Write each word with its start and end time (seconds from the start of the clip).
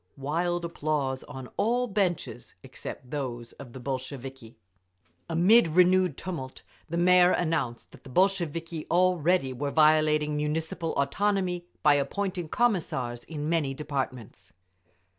Wild 0.17 0.65
applause 0.65 1.23
on 1.25 1.47
all 1.57 1.85
benches 1.85 2.55
except 2.63 3.11
those 3.11 3.51
of 3.61 3.71
the 3.73 3.79
Bolsheviki. 3.79 4.57
Amid 5.29 5.67
renewed 5.67 6.17
tumult 6.17 6.63
the 6.89 6.97
Mayor 6.97 7.29
announced 7.29 7.91
that 7.91 8.03
the 8.03 8.09
Bolsheviki 8.09 8.87
already 8.89 9.53
were 9.53 9.69
violating 9.69 10.35
Municipal 10.35 10.93
autonomy 10.95 11.67
by 11.83 11.93
appointing 11.93 12.49
Commissars 12.49 13.23
in 13.25 13.47
many 13.47 13.75
departments. 13.75 14.53